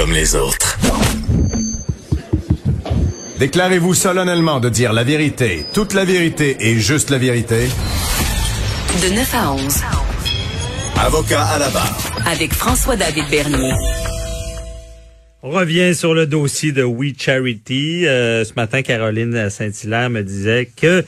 [0.00, 0.78] Comme les autres.
[3.38, 7.68] Déclarez-vous solennellement de dire la vérité, toute la vérité et juste la vérité.
[9.02, 9.80] De 9 à 11.
[11.04, 11.98] Avocat à la barre.
[12.24, 13.74] Avec François-David Bernier.
[15.42, 18.06] On revient sur le dossier de We Charity.
[18.06, 21.04] Euh, ce matin, Caroline Saint-Hilaire me disait que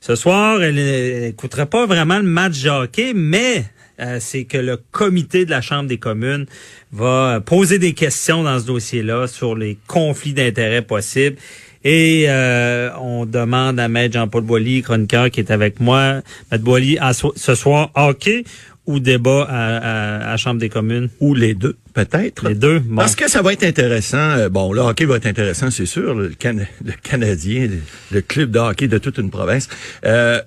[0.00, 3.66] ce soir, elle n'écouterait pas vraiment le match de hockey, mais
[4.00, 6.46] euh, c'est que le comité de la Chambre des communes
[6.92, 11.36] va poser des questions dans ce dossier-là sur les conflits d'intérêts possibles.
[11.82, 16.98] Et euh, on demande à Maître Jean-Paul Boilly, chroniqueur qui est avec moi, Maître Boilly,
[17.36, 18.44] ce soir, hockey
[18.86, 21.08] ou débat à, à, Chambre des communes?
[21.20, 22.48] Ou les deux, peut-être.
[22.48, 24.18] Les deux, Parce que ça va être intéressant.
[24.18, 26.14] Euh, bon, le hockey va être intéressant, c'est sûr.
[26.14, 27.68] Le, le Canadien,
[28.10, 29.68] le, club de hockey de toute une province.
[30.04, 30.40] Euh,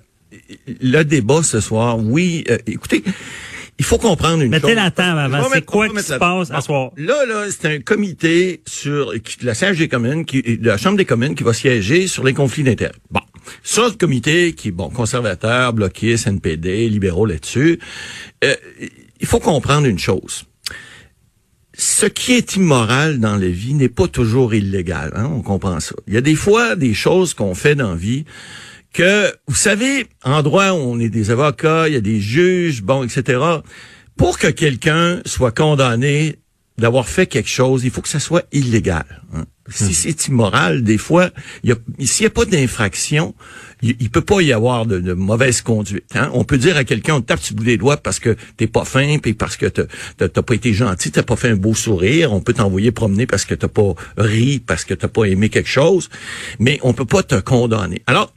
[0.80, 3.02] le débat ce soir, oui, euh, écoutez,
[3.78, 4.76] il faut comprendre une Mettez chose.
[4.76, 5.48] la table avant.
[5.52, 6.92] C'est quoi qui se passe à soir?
[6.96, 11.04] Là, là, c'est un comité sur la siège des communes, qui, de la Chambre des
[11.04, 12.94] communes qui va siéger sur les conflits d'intérêts.
[13.10, 13.20] Bon.
[13.62, 17.78] Ça, le comité qui est bon, conservateur, bloqué, NPD, libéraux là-dessus,
[18.44, 18.54] euh,
[19.20, 20.44] il faut comprendre une chose.
[21.76, 25.12] Ce qui est immoral dans la vie n'est pas toujours illégal.
[25.16, 25.28] Hein?
[25.34, 25.96] On comprend ça.
[26.06, 28.24] Il y a des fois des choses qu'on fait dans la vie
[28.94, 33.04] que, vous savez, en droit, on est des avocats, il y a des juges, bon,
[33.04, 33.40] etc.
[34.16, 36.36] Pour que quelqu'un soit condamné
[36.78, 39.04] d'avoir fait quelque chose, il faut que ça soit illégal.
[39.34, 39.44] Hein.
[39.68, 39.92] Si hmm.
[39.92, 41.30] c'est immoral, des fois,
[41.98, 43.34] s'il n'y a pas d'infraction,
[43.80, 46.04] il, il, peut pas y avoir de, mauvaise conduite.
[46.14, 46.30] Hein.
[46.34, 48.36] On peut dire à quelqu'un, on te tape sur le bout des doigts parce que
[48.56, 51.74] t'es pas fin, puis parce que t'as pas été gentil, t'as pas fait un beau
[51.74, 52.32] sourire.
[52.32, 55.70] On peut t'envoyer promener parce que t'as pas ri, parce que t'as pas aimé quelque
[55.70, 56.10] chose,
[56.58, 58.02] mais on peut pas te condamner.
[58.06, 58.32] Alors,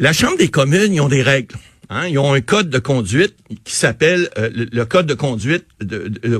[0.00, 1.54] la Chambre des communes, ils ont des règles.
[1.90, 2.08] Hein?
[2.08, 5.66] Ils ont un code de conduite qui s'appelle euh, le, code de conduite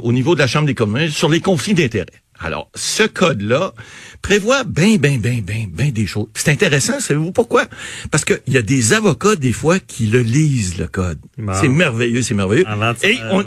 [0.03, 2.07] au niveau de la Chambre des communes sur les conflits d'intérêts.
[2.43, 3.75] Alors, ce code-là
[4.23, 6.29] prévoit bien, bien, bien, bien, bien des choses.
[6.33, 7.67] C'est intéressant, savez-vous pourquoi?
[8.11, 11.19] Parce qu'il y a des avocats, des fois, qui le lisent, le code.
[11.53, 12.65] C'est merveilleux, c'est merveilleux.
[13.03, 13.45] Et on,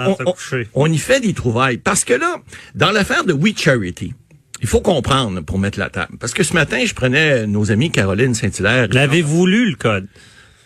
[0.76, 1.78] on, y fait des trouvailles.
[1.78, 2.36] Parce que là,
[2.76, 4.14] dans l'affaire de We Charity,
[4.64, 6.18] il faut comprendre pour mettre la table.
[6.20, 8.88] Parce que ce matin, je prenais nos amis Caroline Saint-Hilaire.
[8.92, 10.08] L'avez-vous lu, le code?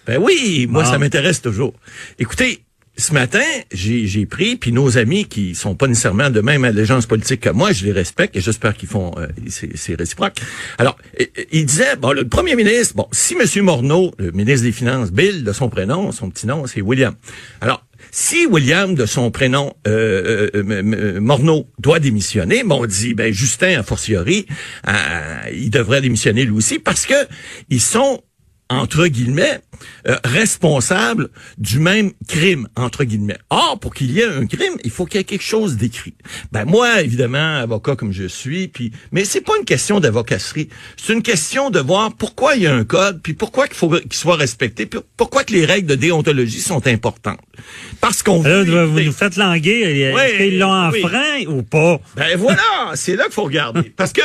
[0.05, 1.73] Ben oui, moi, ça m'intéresse toujours.
[2.19, 2.61] Écoutez,
[2.95, 7.41] ce matin, j'ai pris, puis nos amis qui sont pas nécessairement de même allégeance politique
[7.41, 10.35] que moi, je les respecte et j'espère qu'ils font, euh, c'est réciproque.
[10.77, 10.97] Alors,
[11.51, 13.63] il disait, bon, le premier ministre, bon, si M.
[13.63, 17.15] Morneau, le ministre des Finances, Bill, de son prénom, son petit nom, c'est William.
[17.61, 23.33] Alors, si William, de son prénom euh, euh, Morneau, doit démissionner, bon, on dit, ben
[23.33, 24.47] Justin, a fortiori,
[25.53, 27.15] il devrait démissionner lui aussi parce que
[27.69, 28.21] ils sont
[28.69, 29.61] entre guillemets,
[30.07, 33.37] euh, responsable du même crime, entre guillemets.
[33.49, 36.15] Or, pour qu'il y ait un crime, il faut qu'il y ait quelque chose d'écrit.
[36.51, 40.69] Ben moi, évidemment, avocat comme je suis, puis mais c'est pas une question d'avocasserie.
[40.97, 43.89] C'est une question de voir pourquoi il y a un code, puis pourquoi il faut
[43.89, 47.39] qu'il soit respecté, puis pourquoi que les règles de déontologie sont importantes.
[48.01, 48.63] Parce qu'on veut...
[48.85, 51.99] vous nous faites languer, ils l'ont enfreint ou pas?
[52.15, 53.83] Ben voilà, c'est là qu'il faut regarder.
[53.95, 54.21] Parce que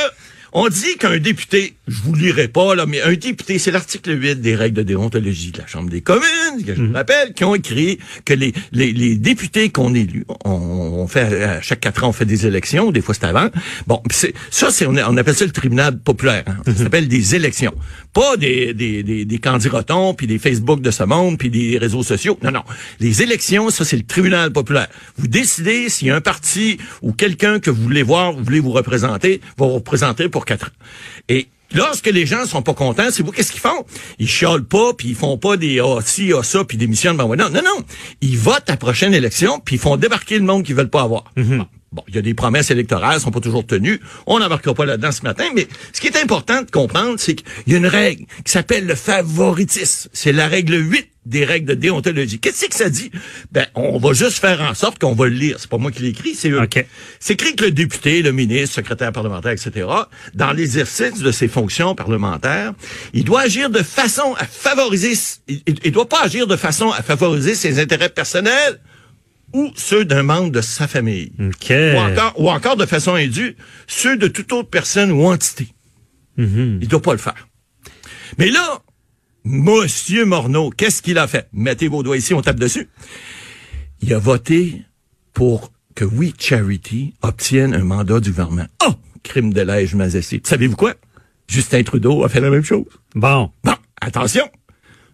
[0.53, 4.41] on dit qu'un député, je vous lirai pas, là, mais un député, c'est l'article 8
[4.41, 6.97] des règles de déontologie de la Chambre des communes, que je vous mhm.
[6.97, 11.61] rappelle, qui ont écrit que les, les, les députés qu'on élu, on, on, fait, à
[11.63, 13.49] chaque quatre ans, on fait des élections, des fois c'est avant.
[13.87, 16.45] Bon, c'est, ça, c'est, on, appelle ça le tribunal populaire.
[16.47, 16.57] Hein.
[16.67, 16.77] Ça mhm.
[16.77, 17.75] s'appelle des élections.
[18.13, 22.03] Pas des, des, des, des candidatons, puis des Facebook de ce monde, puis des réseaux
[22.03, 22.39] sociaux.
[22.43, 22.63] Non, non.
[23.01, 24.89] Les élections, ça, c'est le tribunal populaire.
[25.17, 29.41] Vous décidez si un parti ou quelqu'un que vous voulez voir, vous voulez vous représenter,
[29.57, 30.77] va vous représenter pour quatre ans.
[31.29, 33.87] Et Lorsque les gens sont pas contents, c'est vous qu'est-ce qu'ils font?
[34.19, 37.17] Ils chiolent pas, puis ils font pas des ah si ah ça, puis démissionnent.
[37.17, 37.85] Ben, non, non, non.
[38.21, 41.03] Ils votent à la prochaine élection, puis ils font débarquer le monde qu'ils veulent pas
[41.03, 41.25] avoir.
[41.37, 41.65] Mhm.
[41.93, 44.01] Bon, il y a des promesses électorales, sont pas toujours tenues.
[44.27, 47.47] On n'embarquera pas là-dedans ce matin, mais ce qui est important de comprendre, c'est qu'il
[47.67, 50.09] y a une règle qui s'appelle le favoritisme.
[50.13, 52.39] C'est la règle 8 des règles de déontologie.
[52.39, 53.11] Qu'est-ce que ça dit?
[53.53, 55.57] Ben, on va juste faire en sorte qu'on va le lire.
[55.59, 56.61] C'est pas moi qui l'écris, c'est eux.
[57.21, 59.87] C'est écrit que le député, le ministre, secrétaire parlementaire, etc.,
[60.35, 62.73] dans l'exercice de ses fonctions parlementaires,
[63.13, 65.13] il doit agir de façon à favoriser,
[65.49, 68.81] il, il doit pas agir de façon à favoriser ses intérêts personnels
[69.53, 71.33] ou ceux d'un membre de sa famille.
[71.39, 75.69] Ou encore, ou encore de façon indue, ceux de toute autre personne ou entité.
[76.37, 76.79] Mhm.
[76.81, 77.49] Il doit pas le faire.
[78.39, 78.83] Mais là,
[79.45, 81.49] Monsieur Morneau, qu'est-ce qu'il a fait?
[81.53, 82.89] Mettez vos doigts ici, on tape dessus.
[84.01, 84.83] Il a voté
[85.33, 88.67] pour que We Charity obtienne un mandat du gouvernement.
[88.87, 88.93] Oh!
[89.23, 90.41] Crime de lège mazessé.
[90.45, 90.95] Savez-vous quoi?
[91.49, 92.87] Justin Trudeau a fait la même chose.
[93.15, 93.51] Bon.
[93.63, 94.49] Bon, attention.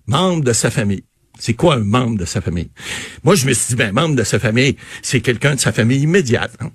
[0.06, 1.04] Membre de sa famille.
[1.38, 2.70] C'est quoi un membre de sa famille?
[3.22, 6.00] Moi, je me suis dit, ben, membre de sa famille, c'est quelqu'un de sa famille
[6.00, 6.56] immédiate.
[6.60, 6.70] hein.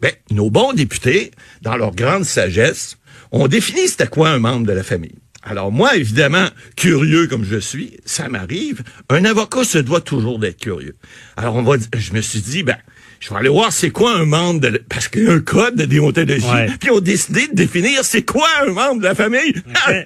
[0.00, 1.30] Ben, nos bons députés,
[1.62, 2.96] dans leur grande sagesse,
[3.30, 5.18] ont défini c'était quoi un membre de la famille.
[5.42, 6.46] Alors moi, évidemment,
[6.76, 8.82] curieux comme je suis, ça m'arrive.
[9.10, 10.96] Un avocat se doit toujours d'être curieux.
[11.36, 12.76] Alors on va, je me suis dit, ben,
[13.20, 15.40] je vais aller voir c'est quoi un membre de, la- parce qu'il y a un
[15.40, 16.44] code de déontologie.
[16.46, 16.68] Ouais.
[16.80, 19.54] Puis on a décidé de définir c'est quoi un membre de la famille.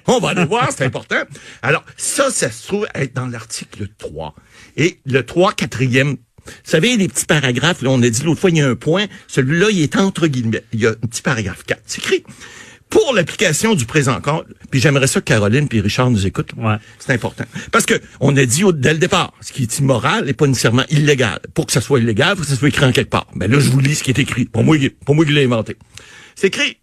[0.07, 1.21] on va aller voir, c'est important.
[1.61, 4.33] Alors ça, ça se trouve être dans l'article 3.
[4.75, 6.17] Et le 3, quatrième
[6.47, 8.75] vous savez, les petits paragraphes, là, on a dit l'autre fois, il y a un
[8.75, 9.07] point.
[9.27, 10.63] Celui-là, il est entre guillemets.
[10.71, 11.81] Il y a un petit paragraphe 4.
[11.85, 12.23] C'est écrit.
[12.89, 16.51] Pour l'application du présent code, puis j'aimerais ça que Caroline puis Richard nous écoutent.
[16.55, 16.75] Ouais.
[16.99, 17.43] C'est important.
[17.71, 20.47] Parce que on a dit au, dès le départ, ce qui est immoral n'est pas
[20.47, 21.39] nécessairement illégal.
[21.53, 23.27] Pour que ça soit illégal, il faut que ça soit écrit en quelque part.
[23.35, 24.45] Mais là, je vous lis ce qui est écrit.
[24.45, 25.75] Pour moi, pour moi, je l'ai inventé.
[26.35, 26.77] C'est écrit.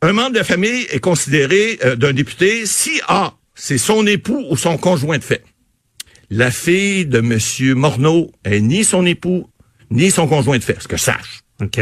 [0.00, 4.44] Un membre de la famille est considéré euh, d'un député si A, c'est son époux
[4.50, 5.44] ou son conjoint de fait.
[6.30, 7.78] La fille de M.
[7.78, 9.48] Morneau est ni son époux,
[9.90, 11.42] ni son conjoint de fait, ce que je sache.
[11.60, 11.78] OK.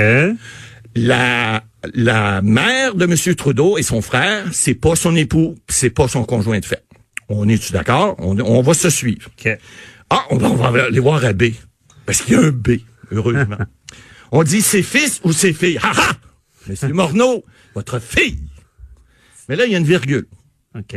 [0.96, 1.62] La,
[1.94, 3.34] la mère de M.
[3.37, 6.84] Trudeau et son frère, c'est pas son époux, c'est pas son conjoint de fait.
[7.28, 8.16] On est-tu d'accord?
[8.19, 9.28] On, on va se suivre.
[9.38, 9.48] OK.
[10.10, 11.44] Ah, on va, on va aller voir à B.
[12.06, 12.81] Parce qu'il y a un B,
[13.12, 13.56] heureusement.
[14.32, 15.78] on dit ses fils ou ses filles.
[15.82, 16.12] Ha ha!
[16.66, 17.44] Monsieur Morneau,
[17.75, 18.40] votre fille.
[19.48, 20.26] Mais là, il y a une virgule.
[20.76, 20.96] OK.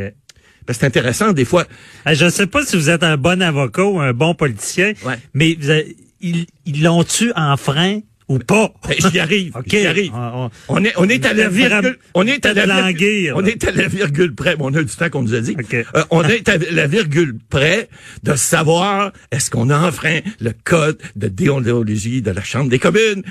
[0.66, 1.66] Que c'est intéressant, des fois.
[2.04, 4.94] Hey, je ne sais pas si vous êtes un bon avocat ou un bon politicien,
[5.04, 5.18] Ouais.
[5.34, 8.72] mais vous avez- ils ils l'ont-tu en frein ou pas?
[8.88, 9.56] Ben, j'y arrive.
[9.56, 9.64] OK.
[9.68, 10.12] J'y arrive.
[10.14, 11.98] On- on- On est, on est à la virgule.
[12.14, 13.32] On est à la virgule.
[13.36, 14.56] On est à la virgule près.
[14.56, 15.56] Bon, on a du temps qu'on nous a dit.
[15.58, 15.74] OK.
[15.74, 17.88] Euh, on est à la virgule près
[18.22, 23.22] de savoir est-ce qu'on a enfreint le code de déontologie de la Chambre des communes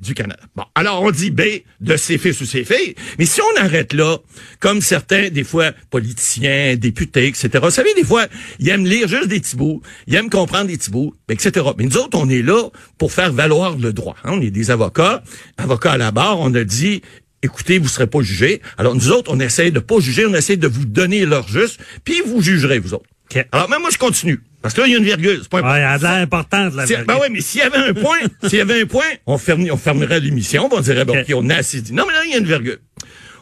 [0.00, 0.40] du Canada.
[0.54, 1.42] Bon, alors on dit B
[1.80, 4.18] de ses fils ou ses filles, mais si on arrête là,
[4.60, 8.26] comme certains, des fois, politiciens, députés, etc., vous savez, des fois,
[8.58, 11.66] ils aiment lire juste des petits bouts, ils aiment comprendre des petits bouts, etc.
[11.78, 14.16] Mais nous autres, on est là pour faire valoir le droit.
[14.24, 14.35] hein.
[14.36, 15.22] On est des avocats,
[15.56, 17.02] avocats à la barre, on a dit,
[17.42, 18.60] écoutez, vous serez pas jugés.
[18.78, 21.80] Alors nous autres, on essaie de pas juger, on essaie de vous donner l'heure juste,
[22.04, 23.06] puis vous jugerez, vous autres.
[23.30, 23.44] OK.
[23.50, 24.40] Alors, même moi, je continue.
[24.62, 25.40] Parce que là, il y a une virgule.
[25.42, 27.06] C'est pas Ouais, il a importante, la si- virgule.
[27.08, 28.18] ben ouais, mais s'il y avait un point,
[28.48, 31.24] s'il y avait un point, on, ferme- on fermerait l'émission, on dirait, bon, Ok.
[31.28, 31.92] OK, on a assez dit.
[31.92, 32.78] Non, mais là, il y a une virgule.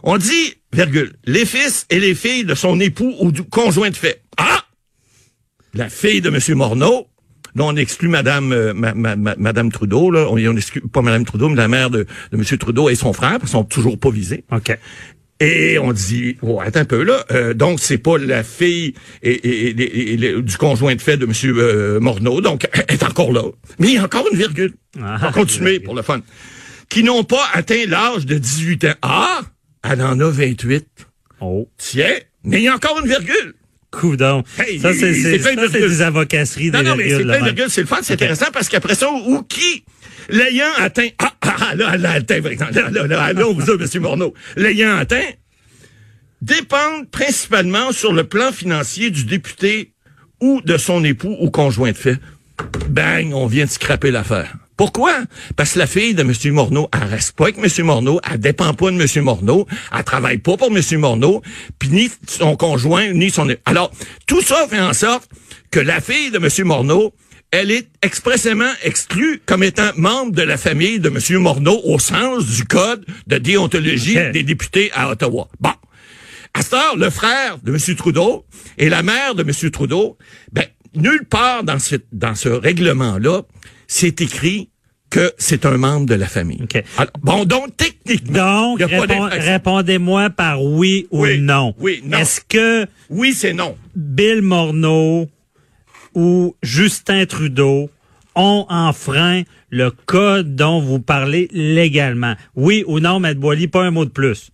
[0.03, 3.97] On dit, virgule, les fils et les filles de son époux ou du conjoint de
[3.97, 4.23] fait.
[4.39, 4.65] Ah!
[5.75, 6.39] La fille de M.
[6.57, 7.09] Morneau,
[7.55, 10.27] là, on exclut Madame, euh, ma- ma- ma- Madame Trudeau, là.
[10.31, 12.45] On, on exclut pas Madame Trudeau, mais la mère de, de M.
[12.59, 14.45] Trudeau et son frère, parce qu'ils sont toujours pas visés.
[14.53, 14.77] OK.
[15.41, 19.33] Et on dit, oh, attends un peu là, euh, donc c'est pas la fille et,
[19.33, 21.33] et- et- et- et le- du conjoint de fait de M.
[21.59, 23.43] euh, Morneau, donc elle est encore là.
[23.81, 24.75] Mais il y a encore une virgule.
[25.03, 26.21] Ah, on va continuer pour le fun.
[26.89, 28.95] Qui n'ont pas atteint l'âge de 18 ans.
[29.03, 29.41] Ah,
[29.83, 30.87] elle en a 28.
[31.41, 31.69] Oh.
[31.79, 32.15] Tiens,
[32.45, 33.55] mais il y a encore une virgule.
[33.95, 34.43] Coudon.
[34.59, 37.87] Hey, ça, c'est des avocasseries, Non, des non, mais c'est plein de virgules, c'est le
[37.87, 39.85] fun, c'est intéressant parce qu'après ça, ou qui,
[40.29, 43.71] l'ayant atteint, ah, ah, ah, là, là, atteint, par exemple, là, là, là, là, vous
[43.71, 44.03] M.
[44.03, 45.31] Morneau, l'ayant atteint,
[46.43, 49.93] dépendent principalement sur le plan financier du député
[50.41, 52.19] ou de son époux ou conjoint de fait.
[52.89, 54.55] Bang, on vient de scraper l'affaire.
[54.77, 55.13] Pourquoi?
[55.57, 56.33] Parce que la fille de M.
[56.53, 57.87] Morneau, elle reste pas avec M.
[57.87, 59.25] Morneau, elle dépend pas de M.
[59.25, 59.67] Morneau,
[59.97, 60.83] elle travaille pas pour M.
[60.99, 61.43] Morneau,
[61.79, 63.49] puis ni son conjoint, ni son...
[63.67, 63.93] Alors,
[64.27, 65.31] tout ça fait en sorte
[65.71, 66.67] que la fille de M.
[66.67, 67.15] Morneau,
[67.53, 71.39] elle est expressément exclue comme étant membre de la famille de M.
[71.39, 75.49] Morneau au sens du code de déontologie des députés à Ottawa.
[75.61, 75.71] Bon.
[76.53, 77.97] À cette heure, le frère de M.
[77.97, 78.45] Trudeau
[78.79, 79.71] et la mère de M.
[79.71, 80.19] Trudeau,
[80.53, 83.43] ben, nulle part dans ce, dans ce règlement-là,
[83.87, 84.71] c'est écrit
[85.11, 86.67] que c'est un membre de la famille.
[86.97, 91.75] Alors, bon, donc, techniquement, Donc, répond- répondez-moi par oui ou Oui, non.
[91.79, 92.19] oui, non.
[92.19, 93.77] Est-ce que Oui, c'est non.
[93.95, 95.29] Bill Morneau
[96.15, 97.91] ou Justin Trudeau
[98.35, 102.35] ont enfreint le code dont vous parlez légalement?
[102.57, 104.51] Oui ou non, Maître Boily, pas un mot de plus.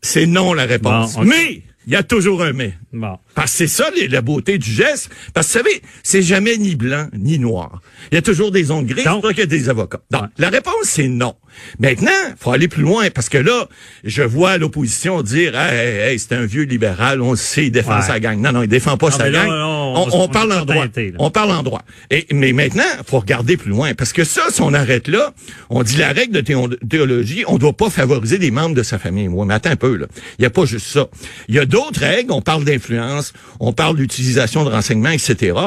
[0.00, 1.14] C'est non la réponse.
[1.16, 1.24] Bon.
[1.24, 2.74] Mais, il y a toujours un mais.
[2.92, 3.18] Bon.
[3.38, 5.10] Parce que c'est ça les- la beauté du geste.
[5.32, 7.80] Parce que vous savez, c'est jamais ni blanc ni noir.
[8.10, 9.04] Il y a toujours des ondes grises.
[9.04, 10.00] C'est Donc- qu'il y a des avocats.
[10.10, 10.28] Donc, Ouais.
[10.38, 11.36] la réponse, c'est non.
[11.78, 13.68] Maintenant, faut aller plus loin parce que là,
[14.04, 17.70] je vois l'opposition dire, hey, hey, hey, c'est un vieux libéral, on le sait, il
[17.70, 18.02] défend Ouais.
[18.02, 18.40] sa gang.
[18.40, 19.48] Non, non, il défend pas Non, sa là, gang.
[19.50, 20.86] on- on, on- on on parle en droit.
[21.18, 21.82] On parle en droit.
[22.10, 25.32] Et, mais maintenant, faut regarder plus loin parce que ça, si on arrête là,
[25.70, 28.98] on dit la règle de théo- théologie, on doit pas favoriser des membres de sa
[28.98, 29.28] famille.
[29.28, 30.06] Ouais, mais attends un peu, là.
[30.38, 31.06] Il y a pas juste ça.
[31.48, 32.32] Il y a d'autres règles.
[32.32, 33.27] On parle d'influence,
[33.60, 35.58] on parle d'utilisation de renseignements, etc.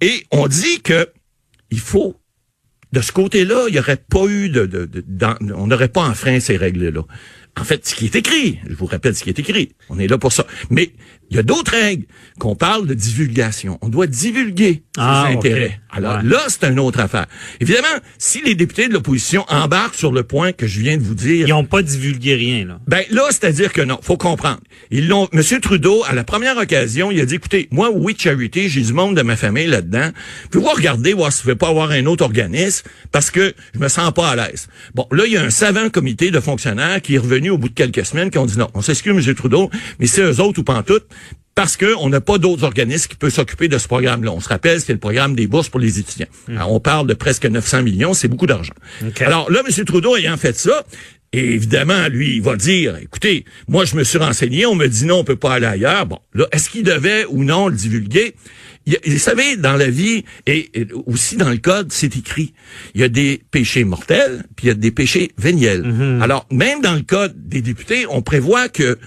[0.00, 1.08] Et on dit que
[1.70, 2.16] il faut
[2.94, 4.88] de ce côté-là, il n'y aurait pas eu de,
[5.56, 7.02] on n'aurait pas enfreint ces règles-là.
[7.58, 10.06] En fait, ce qui est écrit, je vous rappelle ce qui est écrit, on est
[10.06, 10.46] là pour ça.
[10.70, 10.92] Mais
[11.30, 12.04] il y a d'autres règles
[12.38, 13.78] qu'on parle de divulgation.
[13.82, 15.80] On doit divulguer Ah, ses intérêts.
[15.90, 16.22] Alors Ouais.
[16.24, 17.26] là, c'est une autre affaire.
[17.60, 17.86] Évidemment,
[18.18, 21.46] si les députés de l'opposition embarquent sur le point que je viens de vous dire,
[21.46, 22.80] Ils n'ont pas divulgué rien, là.
[22.86, 24.60] ben là, c'est-à-dire que non, faut comprendre.
[24.90, 25.28] Ils l'ont.
[25.32, 28.92] Monsieur Trudeau, à la première occasion, il a dit écoutez, moi, oui, charity, j'ai du
[28.92, 30.10] monde de ma famille là-dedans.
[30.50, 33.88] Puis voir regarder, voir si vais pas avoir un autre organisme, parce que je me
[33.88, 34.68] sens pas à l'aise.
[34.94, 37.68] Bon, là, il y a un savant comité de fonctionnaires qui est revenu au bout
[37.68, 40.60] de quelques semaines, qui ont dit non, on s'excuse, Monsieur Trudeau, mais c'est eux autres
[40.60, 41.00] ou pas en tout.
[41.54, 44.32] Parce qu'on n'a pas d'autres organismes qui peuvent s'occuper de ce programme-là.
[44.32, 46.26] On se rappelle, c'est le programme des bourses pour les étudiants.
[46.48, 48.74] Alors, on parle de presque 900 millions, c'est beaucoup d'argent.
[49.20, 49.84] Alors là, M.
[49.84, 50.84] Trudeau ayant fait ça,
[51.32, 55.04] et évidemment, lui, il va dire, écoutez, moi, je me suis renseigné, on me dit
[55.04, 56.06] non, on peut pas aller ailleurs.
[56.06, 58.36] Bon, là, est-ce qu'il devait ou non le divulguer?
[58.86, 62.52] Il vous savez, dans la vie, et, et aussi dans le code, c'est écrit.
[62.94, 66.20] Il y a des péchés mortels, puis il y a des péchés véniels.
[66.20, 68.98] Alors, même dans le code des députés, on prévoit que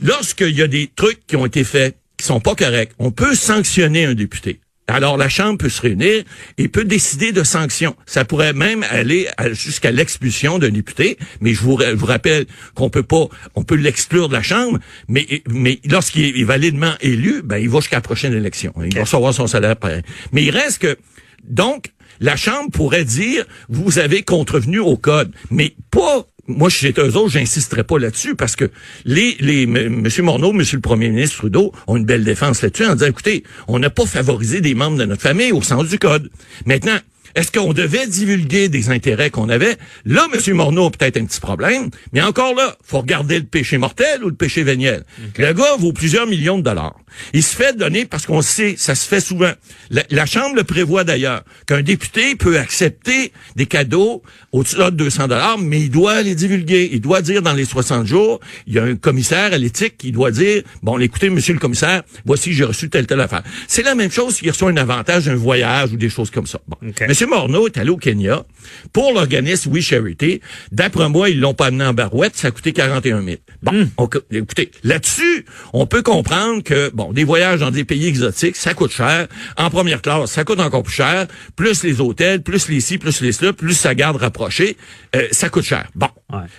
[0.00, 3.34] lorsqu'il y a des trucs qui ont été faits qui sont pas corrects, on peut
[3.34, 4.60] sanctionner un député.
[4.88, 6.22] Alors la Chambre peut se réunir
[6.58, 7.96] et peut décider de sanctions.
[8.06, 12.46] Ça pourrait même aller jusqu'à l'expulsion d'un député, mais je vous, ra- je vous rappelle
[12.74, 13.26] qu'on peut pas,
[13.56, 17.80] on peut l'exclure de la Chambre, mais, mais lorsqu'il est validement élu, ben il va
[17.80, 18.72] jusqu'à la prochaine élection.
[18.84, 19.76] Il va recevoir son salaire.
[19.76, 20.02] pareil.
[20.30, 20.96] Mais il reste que
[21.42, 21.86] donc
[22.20, 27.30] la Chambre pourrait dire vous avez contrevenu au code, mais pas moi, chez eux autres,
[27.30, 28.70] j'insisterai pas là-dessus parce que
[29.04, 30.00] les, les, M.
[30.00, 33.44] Monsieur Morneau, Monsieur le Premier ministre Trudeau ont une belle défense là-dessus en disant, écoutez,
[33.68, 36.30] on n'a pas favorisé des membres de notre famille au sens du code.
[36.64, 36.98] Maintenant,
[37.36, 39.76] est-ce qu'on devait divulguer des intérêts qu'on avait?
[40.06, 40.54] Là, M.
[40.54, 44.28] Morneau a peut-être un petit problème, mais encore là, faut regarder le péché mortel ou
[44.30, 45.04] le péché véniel.
[45.36, 46.96] Le gars vaut plusieurs millions de dollars.
[47.34, 49.52] Il se fait donner, parce qu'on sait, ça se fait souvent.
[49.90, 55.28] La, la Chambre le prévoit d'ailleurs, qu'un député peut accepter des cadeaux au-dessus de 200
[55.28, 56.88] dollars, mais il doit les divulguer.
[56.90, 60.10] Il doit dire dans les 60 jours, il y a un commissaire à l'éthique qui
[60.10, 63.42] doit dire, bon, écoutez, monsieur le commissaire, voici, j'ai reçu telle, telle affaire.
[63.68, 66.60] C'est la même chose s'il reçoit un avantage, un voyage ou des choses comme ça.
[66.66, 66.76] Bon.
[66.82, 68.44] Monsieur Morneau est allé au Kenya
[68.92, 70.40] pour l'organisme We Charity.
[70.72, 73.36] D'après moi, ils l'ont pas amené en barouette, ça a coûté 41 000.
[73.62, 78.06] Bon, on co- écoutez, là-dessus, on peut comprendre que, bon, des voyages dans des pays
[78.06, 79.26] exotiques, ça coûte cher.
[79.56, 81.26] En première classe, ça coûte encore plus cher.
[81.54, 84.76] Plus les hôtels, plus les ci, plus les cela, plus sa garde rapprochée,
[85.14, 85.88] euh, ça coûte cher.
[85.94, 86.08] Bon.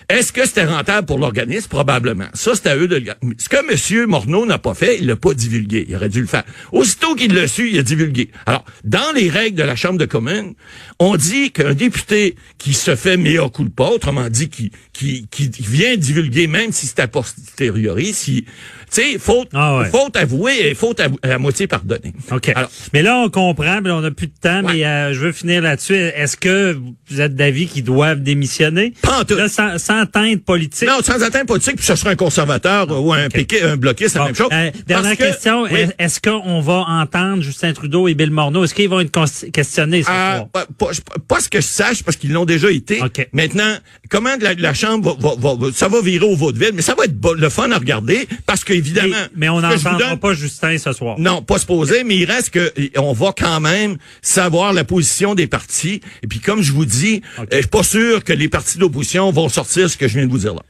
[0.08, 1.68] Est-ce que c'était rentable pour l'organisme?
[1.68, 2.28] Probablement.
[2.34, 3.14] Ça, c'est à eux de le.
[3.38, 4.08] Ce que M.
[4.08, 5.86] Morneau n'a pas fait, il l'a pas divulgué.
[5.90, 6.46] Il aurait dû le faire.
[6.72, 8.32] Aussitôt qu'il l'a su, il a divulgué.
[8.46, 10.54] Alors, dans les règles de la Chambre de communes,
[11.00, 15.98] on dit qu'un député qui se fait mea culpa, autrement dit, qui, qui, qui vient
[15.98, 18.46] divulguer, même si c'est a posteriori, si,
[18.92, 19.90] tu sais, faute, Ah ouais.
[19.90, 22.14] faute avouée et faute à, à moitié pardonnée.
[22.32, 22.50] OK.
[22.56, 24.74] Alors, mais là, on comprend, mais on n'a plus de temps, Ouais.
[24.76, 25.96] mais euh, je veux finir là-dessus.
[25.96, 26.78] Est-ce que
[27.10, 28.94] vous êtes d'avis qu'ils doivent démissionner?
[29.02, 29.36] Pas en tout.
[29.36, 30.88] Là, sans, sans teinte politique.
[30.88, 34.18] non, sans atteinte politique, puis ce sera un conservateur ou un piquet, un bloqué, c'est
[34.20, 34.50] Bon, la même chose.
[34.52, 35.64] euh, dernière que- question.
[35.64, 35.86] Oui.
[36.00, 38.64] Est-ce qu'on va entendre Justin Trudeau et Bill Morneau?
[38.64, 39.12] Est-ce qu'ils vont être
[39.52, 40.48] questionnés ce Ah, soir?
[40.50, 40.92] pas, pas-
[41.28, 43.02] pas ce que je sache, parce qu'ils l'ont déjà été.
[43.02, 43.28] OK.
[43.34, 43.76] Maintenant,
[44.10, 47.06] comment la, la Chambre va, va- va- ça va virer au vaudeville, mais ça va
[47.06, 49.08] être le fun à regarder, parce qu'évidemment...
[49.10, 51.18] mais, mais on n'entendra pas Justin ce soir.
[51.20, 55.36] Non, pas se poser, mais il reste que on va quand même savoir la position
[55.36, 56.02] des partis.
[56.24, 59.32] Et puis, comme je vous dis, euh, je suis pas sûr que les partis d'opposition
[59.32, 60.62] vont sortir ce que je viens de vous dire là.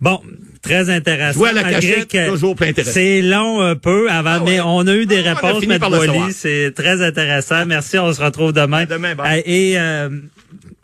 [0.00, 0.20] Bon,
[0.62, 1.44] très intéressant.
[1.44, 2.92] À la cachette, toujours plein intéressant.
[2.94, 4.50] C'est long un peu avant, Ah ouais.
[4.52, 5.80] mais on a eu des Ah, réponses, fini M.
[5.80, 6.16] par le savoir.
[6.18, 6.32] Boily.
[6.32, 7.66] C'est très intéressant.
[7.66, 8.78] Merci, on se retrouve demain.
[8.82, 9.38] À demain, bye.
[9.40, 10.08] Euh, Et euh,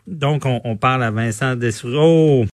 [0.07, 2.45] donc, on, on parle à Vincent Dessoureau.